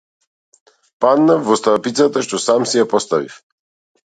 [1.05, 3.39] Паднав во стапицата што сам си ја поставив.